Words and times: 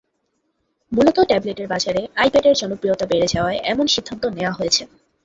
মূলত 0.91 1.17
ট্যাবলেটের 1.29 1.67
বাজারে 1.67 2.01
আইপ্যাডের 2.15 2.55
জনপ্রিয়তা 2.55 3.05
বেড়ে 3.05 3.27
যাওয়ায় 3.27 3.59
এমন 3.63 3.85
সিদ্ধান্ত 3.87 4.23
নেওয়া 4.27 4.53
হয়েছে। 4.53 4.83